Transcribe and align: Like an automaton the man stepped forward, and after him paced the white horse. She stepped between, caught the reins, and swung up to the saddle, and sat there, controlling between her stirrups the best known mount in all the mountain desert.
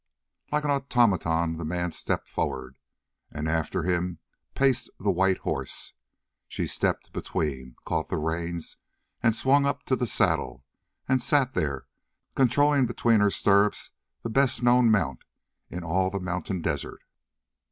Like 0.51 0.63
an 0.63 0.71
automaton 0.71 1.57
the 1.57 1.63
man 1.63 1.91
stepped 1.91 2.27
forward, 2.27 2.79
and 3.29 3.47
after 3.47 3.83
him 3.83 4.17
paced 4.55 4.89
the 4.97 5.11
white 5.11 5.37
horse. 5.37 5.93
She 6.47 6.65
stepped 6.65 7.13
between, 7.13 7.75
caught 7.85 8.09
the 8.09 8.17
reins, 8.17 8.77
and 9.21 9.35
swung 9.35 9.67
up 9.67 9.83
to 9.83 9.95
the 9.95 10.07
saddle, 10.07 10.65
and 11.07 11.21
sat 11.21 11.53
there, 11.53 11.85
controlling 12.33 12.87
between 12.87 13.19
her 13.19 13.29
stirrups 13.29 13.91
the 14.23 14.29
best 14.31 14.63
known 14.63 14.89
mount 14.89 15.23
in 15.69 15.83
all 15.83 16.09
the 16.09 16.19
mountain 16.19 16.63
desert. 16.63 17.03